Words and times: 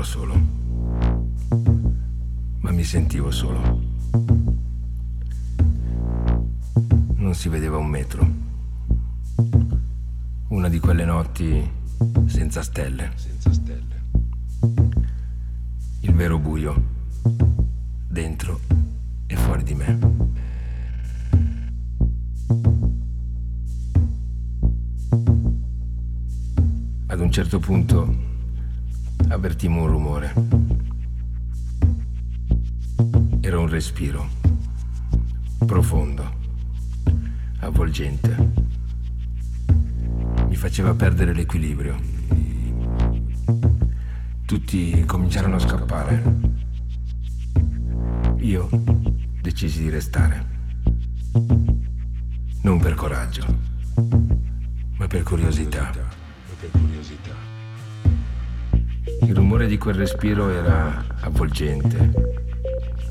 Ero 0.00 0.08
solo, 0.08 0.34
ma 2.60 2.70
mi 2.70 2.84
sentivo 2.84 3.30
solo. 3.30 3.88
Non 7.16 7.34
si 7.34 7.50
vedeva 7.50 7.76
un 7.76 7.86
metro. 7.86 8.26
Una 10.48 10.68
di 10.68 10.78
quelle 10.78 11.04
notti 11.04 11.70
senza 12.24 12.62
stelle. 12.62 13.12
Senza 13.14 13.52
stelle. 13.52 14.04
Il 16.00 16.14
vero 16.14 16.38
buio, 16.38 16.82
dentro 18.08 18.60
e 19.26 19.36
fuori 19.36 19.62
di 19.62 19.74
me. 19.74 19.98
Ad 27.06 27.20
un 27.20 27.30
certo 27.30 27.58
punto 27.58 28.28
avvertimmo 29.30 29.82
un 29.82 29.86
rumore. 29.86 30.34
Era 33.40 33.58
un 33.60 33.68
respiro 33.68 34.28
profondo, 35.64 36.38
avvolgente. 37.60 38.52
Mi 40.48 40.56
faceva 40.56 40.94
perdere 40.94 41.32
l'equilibrio. 41.32 41.96
Tutti 44.44 45.04
cominciarono 45.04 45.56
a 45.56 45.60
scappare. 45.60 46.38
Io 48.38 48.68
decisi 49.40 49.82
di 49.82 49.90
restare. 49.90 50.58
Non 52.62 52.80
per 52.80 52.94
coraggio, 52.94 53.46
ma 54.96 55.06
per 55.06 55.22
curiosità 55.22 56.18
rumore 59.50 59.66
di 59.66 59.78
quel 59.78 59.96
respiro 59.96 60.48
era 60.48 61.04
avvolgente, 61.22 62.12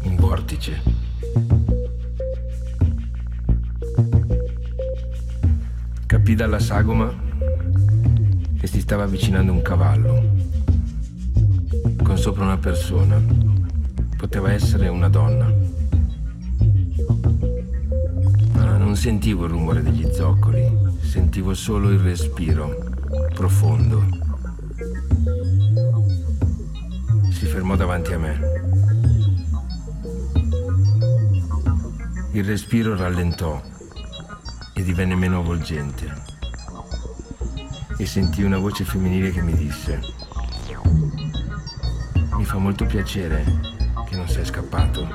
un 0.04 0.16
vortice. 0.16 0.82
Capì 6.06 6.36
dalla 6.36 6.60
sagoma 6.60 7.14
che 8.58 8.68
si 8.68 8.80
stava 8.80 9.04
avvicinando 9.04 9.52
un 9.52 9.62
cavallo, 9.62 10.30
con 12.02 12.18
sopra 12.18 12.46
una 12.46 12.58
persona. 12.58 13.22
Poteva 14.16 14.54
essere 14.54 14.88
una 14.88 15.10
donna. 15.10 15.54
Ma 18.54 18.78
non 18.78 18.96
sentivo 18.96 19.44
il 19.44 19.52
rumore 19.52 19.84
degli 19.84 20.10
zoccoli, 20.10 20.72
sentivo 21.02 21.54
solo 21.54 21.90
il 21.90 22.00
respiro 22.00 22.78
profondo. 23.34 24.19
Fermò 27.60 27.76
davanti 27.76 28.14
a 28.14 28.18
me. 28.18 28.40
Il 32.32 32.46
respiro 32.46 32.96
rallentò 32.96 33.62
e 34.74 34.82
divenne 34.82 35.16
meno 35.16 35.40
avvolgente. 35.40 36.10
E 37.98 38.06
sentii 38.06 38.46
una 38.46 38.60
voce 38.60 38.86
femminile 38.86 39.32
che 39.32 39.42
mi 39.42 39.54
disse, 39.54 40.00
mi 42.38 42.46
fa 42.46 42.58
molto 42.60 42.86
piacere 42.86 43.44
che 44.08 44.16
non 44.16 44.30
sei 44.30 44.46
scappato. 44.46 45.06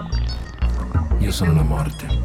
Io 1.20 1.30
sono 1.32 1.54
la 1.54 1.62
morte. 1.62 2.23